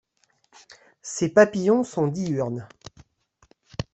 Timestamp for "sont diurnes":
1.83-2.67